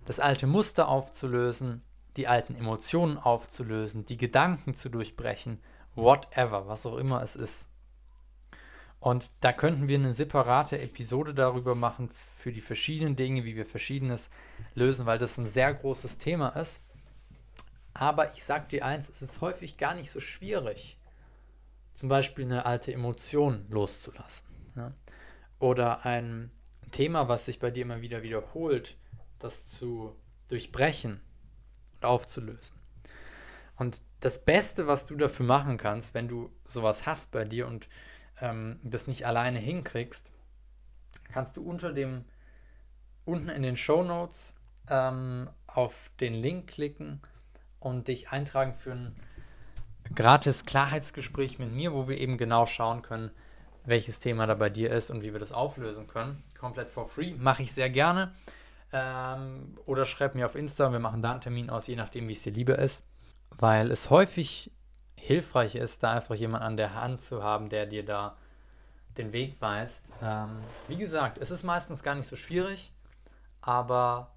Das 0.04 0.20
alte 0.20 0.48
Muster 0.48 0.90
aufzulösen, 0.90 1.82
die 2.18 2.28
alten 2.28 2.56
Emotionen 2.56 3.18
aufzulösen, 3.18 4.06
die 4.06 4.18
Gedanken 4.18 4.74
zu 4.74 4.90
durchbrechen, 4.90 5.62
whatever, 5.96 6.68
was 6.68 6.86
auch 6.86 6.98
immer 6.98 7.22
es 7.22 7.38
ist. 7.38 7.70
Und 9.00 9.32
da 9.40 9.54
könnten 9.54 9.88
wir 9.88 9.98
eine 9.98 10.12
separate 10.12 10.78
Episode 10.78 11.34
darüber 11.34 11.74
machen 11.74 12.10
für 12.10 12.52
die 12.52 12.60
verschiedenen 12.60 13.16
Dinge, 13.16 13.46
wie 13.46 13.56
wir 13.56 13.66
Verschiedenes 13.66 14.30
lösen, 14.76 15.06
weil 15.06 15.20
das 15.20 15.38
ein 15.38 15.48
sehr 15.48 15.74
großes 15.74 16.18
Thema 16.18 16.50
ist. 16.50 16.84
Aber 18.00 18.32
ich 18.34 18.44
sage 18.44 18.68
dir 18.68 18.86
eins, 18.86 19.10
es 19.10 19.24
ist 19.24 19.42
häufig 19.42 19.77
gar 19.77 19.96
nicht 19.96 20.12
so 20.12 20.20
schwierig, 20.20 21.00
zum 21.94 22.10
Beispiel 22.10 22.46
eine 22.46 22.66
alte 22.68 22.94
Emotion 22.94 23.66
loszulassen. 23.70 24.48
Ja? 24.75 24.94
Oder 25.58 26.06
ein 26.06 26.51
Thema, 26.92 27.27
was 27.27 27.46
sich 27.46 27.60
bei 27.60 27.72
dir 27.72 27.82
immer 27.82 28.01
wieder 28.01 28.22
wiederholt, 28.22 28.98
das 29.39 29.70
zu 29.70 30.16
durchbrechen 30.48 31.22
und 31.96 32.06
aufzulösen. 32.06 32.77
Und 33.77 34.04
das 34.20 34.46
Beste, 34.46 34.86
was 34.86 35.08
du 35.08 35.16
dafür 35.16 35.48
machen 35.48 35.77
kannst, 35.77 36.13
wenn 36.13 36.27
du 36.27 36.51
sowas 36.66 37.08
hast 37.08 37.32
bei 37.32 37.46
dir 37.46 37.68
und 37.68 37.89
ähm, 38.42 38.80
das 38.84 39.08
nicht 39.08 39.25
alleine 39.25 39.58
hinkriegst, 39.58 40.32
kannst 41.32 41.58
du 41.58 41.63
unter 41.63 41.94
dem, 41.94 42.25
unten 43.25 43.50
in 43.50 43.63
den 43.63 43.77
Show 43.77 44.04
Notes 44.04 44.54
ähm, 44.88 45.50
auf 45.66 46.12
den 46.20 46.36
Link 46.36 46.68
klicken 46.68 47.22
und 47.88 48.08
dich 48.08 48.29
eintragen 48.29 48.75
für 48.75 48.91
ein 48.91 49.15
gratis 50.15 50.65
Klarheitsgespräch 50.65 51.60
mit 51.60 51.72
mir, 51.72 51.94
wo 51.94 52.08
wir 52.08 52.17
eben 52.17 52.38
genau 52.38 52.65
schauen 52.65 53.01
können, 53.01 53.32
welches 53.86 54.20
Thema 54.20 54.46
da 54.46 54.56
bei 54.56 54.70
dir 54.70 54.91
ist 54.91 55.10
und 55.10 55.22
wie 55.22 55.34
wir 55.34 55.39
das 55.39 55.51
auflösen 55.51 56.08
können. 56.08 56.44
Komplett 56.60 56.89
for 56.89 57.08
free. 57.08 57.34
Mache 57.34 57.63
ich 57.63 57.72
sehr 57.72 57.89
gerne. 57.89 58.34
Ähm, 58.91 59.77
oder 59.86 60.06
schreib 60.06 60.36
mir 60.36 60.46
auf 60.46 60.56
Insta, 60.56 60.91
wir 60.91 61.00
machen 61.00 61.22
da 61.22 61.32
einen 61.32 61.41
Termin 61.41 61.70
aus, 61.70 61.88
je 61.88 61.96
nachdem, 61.96 62.27
wie 62.27 62.34
es 62.34 62.44
dir 62.44 62.53
lieber 62.53 62.79
ist. 62.79 63.03
Weil 63.58 63.91
es 63.91 64.10
häufig 64.10 64.72
hilfreich 65.20 65.75
ist, 65.75 66.03
da 66.03 66.13
einfach 66.13 66.36
jemand 66.36 66.63
an 66.63 66.77
der 66.77 66.96
Hand 66.96 67.22
zu 67.22 67.44
haben, 67.44 67.70
der 67.70 67.86
dir 67.86 68.06
da 68.06 68.38
den 69.17 69.34
Weg 69.34 69.60
weist. 69.62 70.12
Ähm, 70.22 70.60
wie 70.88 70.96
gesagt, 70.96 71.38
es 71.39 71.51
ist 71.51 71.63
meistens 71.63 72.03
gar 72.03 72.15
nicht 72.15 72.27
so 72.27 72.36
schwierig, 72.36 72.94
aber 73.62 74.32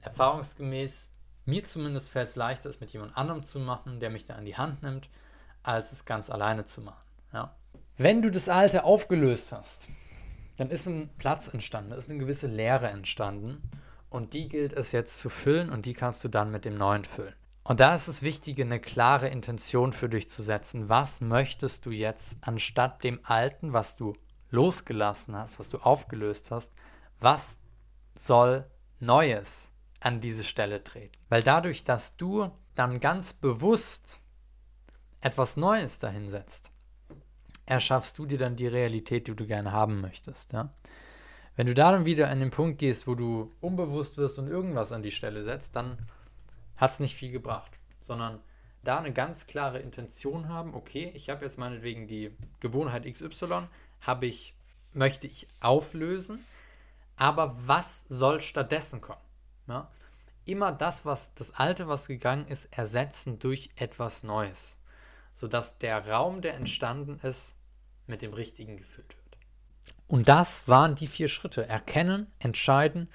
erfahrungsgemäß 0.00 1.11
mir 1.44 1.64
zumindest 1.64 2.10
fällt 2.10 2.28
es 2.28 2.36
leichter, 2.36 2.70
es 2.70 2.80
mit 2.80 2.92
jemand 2.92 3.16
anderem 3.16 3.42
zu 3.42 3.58
machen, 3.58 4.00
der 4.00 4.10
mich 4.10 4.26
da 4.26 4.34
an 4.34 4.44
die 4.44 4.56
Hand 4.56 4.82
nimmt, 4.82 5.08
als 5.62 5.92
es 5.92 6.04
ganz 6.04 6.30
alleine 6.30 6.64
zu 6.64 6.80
machen. 6.80 7.04
Ja. 7.32 7.54
Wenn 7.96 8.22
du 8.22 8.30
das 8.30 8.48
Alte 8.48 8.84
aufgelöst 8.84 9.52
hast, 9.52 9.88
dann 10.56 10.70
ist 10.70 10.86
ein 10.86 11.10
Platz 11.18 11.48
entstanden, 11.48 11.92
ist 11.92 12.10
eine 12.10 12.18
gewisse 12.18 12.46
Leere 12.46 12.88
entstanden 12.88 13.62
und 14.10 14.34
die 14.34 14.48
gilt 14.48 14.72
es 14.72 14.92
jetzt 14.92 15.18
zu 15.18 15.28
füllen 15.28 15.70
und 15.70 15.86
die 15.86 15.94
kannst 15.94 16.22
du 16.24 16.28
dann 16.28 16.50
mit 16.50 16.64
dem 16.64 16.76
Neuen 16.76 17.04
füllen. 17.04 17.34
Und 17.64 17.80
da 17.80 17.94
ist 17.94 18.08
es 18.08 18.22
wichtig, 18.22 18.60
eine 18.60 18.80
klare 18.80 19.28
Intention 19.28 19.92
für 19.92 20.08
dich 20.08 20.28
zu 20.28 20.42
setzen. 20.42 20.88
Was 20.88 21.20
möchtest 21.20 21.86
du 21.86 21.90
jetzt 21.90 22.36
anstatt 22.40 23.04
dem 23.04 23.20
Alten, 23.22 23.72
was 23.72 23.96
du 23.96 24.14
losgelassen 24.50 25.36
hast, 25.36 25.58
was 25.58 25.70
du 25.70 25.78
aufgelöst 25.78 26.50
hast, 26.50 26.72
was 27.20 27.60
soll 28.14 28.66
Neues 29.00 29.71
an 30.02 30.20
diese 30.20 30.44
Stelle 30.44 30.82
treten. 30.84 31.16
Weil 31.28 31.42
dadurch, 31.42 31.84
dass 31.84 32.16
du 32.16 32.50
dann 32.74 33.00
ganz 33.00 33.32
bewusst 33.32 34.20
etwas 35.20 35.56
Neues 35.56 35.98
dahinsetzt, 35.98 36.70
erschaffst 37.66 38.18
du 38.18 38.26
dir 38.26 38.38
dann 38.38 38.56
die 38.56 38.66
Realität, 38.66 39.28
die 39.28 39.36
du 39.36 39.46
gerne 39.46 39.72
haben 39.72 40.00
möchtest. 40.00 40.52
Ja? 40.52 40.70
Wenn 41.54 41.66
du 41.66 41.74
da 41.74 41.92
dann 41.92 42.04
wieder 42.04 42.28
an 42.28 42.40
den 42.40 42.50
Punkt 42.50 42.78
gehst, 42.78 43.06
wo 43.06 43.14
du 43.14 43.52
unbewusst 43.60 44.16
wirst 44.16 44.38
und 44.38 44.48
irgendwas 44.48 44.92
an 44.92 45.02
die 45.02 45.10
Stelle 45.10 45.42
setzt, 45.42 45.76
dann 45.76 45.98
hat 46.76 46.90
es 46.90 47.00
nicht 47.00 47.14
viel 47.14 47.30
gebracht, 47.30 47.70
sondern 48.00 48.40
da 48.82 48.98
eine 48.98 49.12
ganz 49.12 49.46
klare 49.46 49.78
Intention 49.78 50.48
haben, 50.48 50.74
okay, 50.74 51.12
ich 51.14 51.30
habe 51.30 51.44
jetzt 51.44 51.58
meinetwegen 51.58 52.08
die 52.08 52.36
Gewohnheit 52.60 53.04
XY, 53.04 53.68
habe 54.00 54.26
ich, 54.26 54.54
möchte 54.92 55.28
ich 55.28 55.46
auflösen, 55.60 56.44
aber 57.16 57.56
was 57.64 58.04
soll 58.08 58.40
stattdessen 58.40 59.00
kommen? 59.00 59.20
Ja? 59.68 59.90
Immer 60.44 60.72
das, 60.72 61.04
was 61.04 61.34
das 61.34 61.54
Alte, 61.54 61.88
was 61.88 62.08
gegangen 62.08 62.46
ist, 62.48 62.66
ersetzen 62.72 63.38
durch 63.38 63.70
etwas 63.76 64.22
Neues, 64.22 64.76
sodass 65.34 65.78
der 65.78 66.08
Raum, 66.08 66.42
der 66.42 66.54
entstanden 66.54 67.20
ist, 67.22 67.54
mit 68.06 68.22
dem 68.22 68.32
Richtigen 68.32 68.76
gefüllt 68.76 69.08
wird. 69.08 69.38
Und 70.08 70.28
das 70.28 70.66
waren 70.68 70.94
die 70.94 71.06
vier 71.06 71.28
Schritte. 71.28 71.68
Erkennen, 71.68 72.26
entscheiden, 72.38 73.08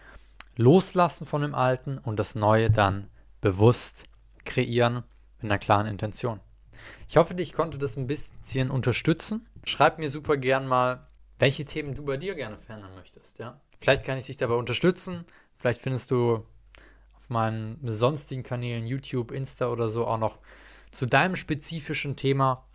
loslassen 0.56 1.25
von 1.25 1.42
dem 1.42 1.54
Alten 1.54 1.98
und 1.98 2.18
das 2.18 2.34
Neue 2.34 2.72
dann 2.72 3.10
bewusst 3.42 4.04
kreieren 4.46 5.04
mit 5.38 5.51
einer 5.51 5.60
klaren 5.60 5.88
Intention. 5.88 6.39
Ich 7.08 7.18
hoffe, 7.18 7.36
ich 7.38 7.54
konnte 7.54 7.77
das 7.77 7.98
ein 7.98 8.08
bisschen 8.08 8.72
unterstützen. 8.72 9.48
Schreib 9.66 10.00
mir 10.00 10.10
super 10.10 10.38
gern 10.38 10.68
mal, 10.68 11.08
welche 11.39 11.66
Themen 11.66 11.94
du 11.94 12.04
bei 12.04 12.18
dir 12.18 12.36
gerne 12.36 12.58
verändern 12.58 12.96
möchtest. 12.96 13.39
Ja? 13.39 13.60
Vielleicht 13.80 14.06
kann 14.06 14.18
ich 14.18 14.25
dich 14.25 14.38
dabei 14.38 14.56
unterstützen. 14.56 15.25
Vielleicht 15.60 15.82
findest 15.82 16.12
du 16.12 16.46
auf 17.16 17.30
meinen 17.30 17.80
sonstigen 17.84 18.44
Kanälen, 18.44 18.86
YouTube, 18.86 19.32
Insta 19.32 19.70
oder 19.70 19.90
so, 19.90 20.06
auch 20.06 20.20
noch 20.20 20.40
zu 20.92 21.06
deinem 21.06 21.36
spezifischen 21.36 22.16
Thema 22.16 22.66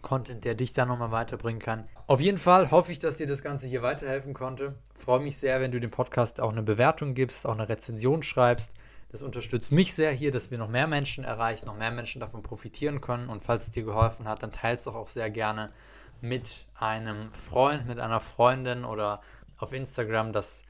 Content, 0.00 0.44
der 0.44 0.54
dich 0.54 0.72
da 0.72 0.86
nochmal 0.86 1.10
weiterbringen 1.10 1.60
kann. 1.60 1.84
Auf 2.06 2.20
jeden 2.20 2.38
Fall 2.38 2.70
hoffe 2.70 2.92
ich, 2.92 2.98
dass 2.98 3.16
dir 3.16 3.26
das 3.26 3.42
Ganze 3.42 3.66
hier 3.66 3.82
weiterhelfen 3.82 4.32
konnte. 4.32 4.76
Freue 4.94 5.20
mich 5.20 5.36
sehr, 5.36 5.60
wenn 5.60 5.72
du 5.72 5.80
dem 5.80 5.90
Podcast 5.90 6.40
auch 6.40 6.52
eine 6.52 6.62
Bewertung 6.62 7.14
gibst, 7.14 7.46
auch 7.46 7.52
eine 7.52 7.68
Rezension 7.68 8.22
schreibst. 8.22 8.72
Das 9.10 9.22
unterstützt 9.22 9.72
mich 9.72 9.94
sehr 9.94 10.12
hier, 10.12 10.32
dass 10.32 10.50
wir 10.50 10.58
noch 10.58 10.68
mehr 10.68 10.86
Menschen 10.86 11.24
erreichen, 11.24 11.66
noch 11.66 11.76
mehr 11.76 11.90
Menschen 11.90 12.20
davon 12.20 12.42
profitieren 12.42 13.00
können. 13.00 13.28
Und 13.28 13.42
falls 13.42 13.64
es 13.64 13.70
dir 13.70 13.82
geholfen 13.82 14.28
hat, 14.28 14.42
dann 14.42 14.52
teilst 14.52 14.86
doch 14.86 14.94
auch 14.94 15.08
sehr 15.08 15.30
gerne 15.30 15.72
mit 16.20 16.66
einem 16.78 17.32
Freund, 17.32 17.86
mit 17.86 17.98
einer 17.98 18.20
Freundin 18.20 18.84
oder 18.84 19.22
auf 19.56 19.72
Instagram, 19.72 20.32
dass 20.32 20.62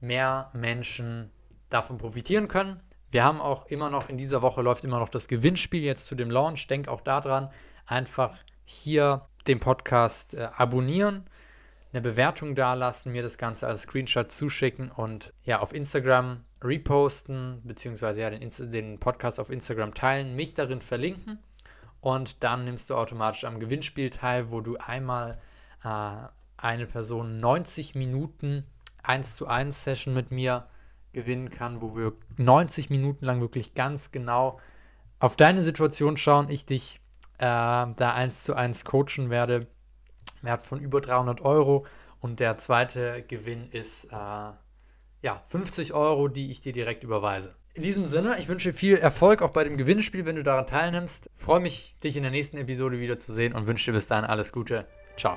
mehr 0.00 0.50
Menschen 0.52 1.30
davon 1.70 1.98
profitieren 1.98 2.48
können. 2.48 2.80
Wir 3.10 3.24
haben 3.24 3.40
auch 3.40 3.66
immer 3.66 3.90
noch, 3.90 4.08
in 4.08 4.18
dieser 4.18 4.42
Woche 4.42 4.62
läuft 4.62 4.84
immer 4.84 4.98
noch 4.98 5.08
das 5.08 5.28
Gewinnspiel 5.28 5.82
jetzt 5.82 6.06
zu 6.06 6.14
dem 6.14 6.30
Launch. 6.30 6.66
Denk 6.66 6.88
auch 6.88 7.00
daran, 7.00 7.50
einfach 7.86 8.36
hier 8.64 9.26
den 9.46 9.60
Podcast 9.60 10.34
äh, 10.34 10.48
abonnieren, 10.56 11.24
eine 11.92 12.02
Bewertung 12.02 12.54
dalassen, 12.54 13.12
mir 13.12 13.22
das 13.22 13.38
Ganze 13.38 13.66
als 13.66 13.82
Screenshot 13.82 14.30
zuschicken 14.30 14.90
und 14.90 15.32
ja, 15.44 15.60
auf 15.60 15.72
Instagram 15.72 16.44
reposten, 16.62 17.62
beziehungsweise 17.64 18.20
ja, 18.20 18.30
den, 18.30 18.50
den 18.72 18.98
Podcast 18.98 19.38
auf 19.38 19.50
Instagram 19.50 19.94
teilen, 19.94 20.34
mich 20.34 20.54
darin 20.54 20.80
verlinken 20.80 21.38
und 22.00 22.42
dann 22.42 22.64
nimmst 22.64 22.90
du 22.90 22.96
automatisch 22.96 23.44
am 23.44 23.60
Gewinnspiel 23.60 24.10
teil, 24.10 24.50
wo 24.50 24.60
du 24.60 24.76
einmal 24.76 25.38
äh, 25.84 26.28
eine 26.56 26.86
Person 26.86 27.40
90 27.40 27.94
Minuten 27.94 28.64
1 29.08 29.36
zu 29.36 29.46
1 29.46 29.84
Session 29.84 30.14
mit 30.14 30.30
mir 30.30 30.68
gewinnen 31.12 31.50
kann, 31.50 31.80
wo 31.80 31.96
wir 31.96 32.12
90 32.36 32.90
Minuten 32.90 33.24
lang 33.24 33.40
wirklich 33.40 33.74
ganz 33.74 34.12
genau 34.12 34.60
auf 35.18 35.36
deine 35.36 35.62
Situation 35.62 36.16
schauen, 36.16 36.50
ich 36.50 36.66
dich 36.66 37.00
äh, 37.38 37.40
da 37.40 38.14
1 38.14 38.42
zu 38.42 38.54
1 38.54 38.84
coachen 38.84 39.30
werde. 39.30 39.66
Wert 40.42 40.62
von 40.62 40.80
über 40.80 41.00
300 41.00 41.40
Euro 41.40 41.86
und 42.20 42.40
der 42.40 42.58
zweite 42.58 43.24
Gewinn 43.26 43.68
ist 43.70 44.04
äh, 44.04 44.16
ja 44.16 45.42
50 45.46 45.94
Euro, 45.94 46.28
die 46.28 46.50
ich 46.50 46.60
dir 46.60 46.72
direkt 46.72 47.02
überweise. 47.02 47.54
In 47.74 47.82
diesem 47.82 48.06
Sinne, 48.06 48.36
ich 48.38 48.48
wünsche 48.48 48.72
viel 48.72 48.96
Erfolg 48.96 49.42
auch 49.42 49.50
bei 49.50 49.64
dem 49.64 49.76
Gewinnspiel, 49.76 50.24
wenn 50.24 50.36
du 50.36 50.42
daran 50.42 50.66
teilnimmst. 50.66 51.30
freue 51.34 51.60
mich, 51.60 51.98
dich 52.02 52.16
in 52.16 52.22
der 52.22 52.32
nächsten 52.32 52.56
Episode 52.56 53.00
wiederzusehen 53.00 53.54
und 53.54 53.66
wünsche 53.66 53.90
dir 53.90 53.96
bis 53.96 54.08
dahin 54.08 54.24
alles 54.24 54.52
Gute. 54.52 54.86
Ciao. 55.16 55.36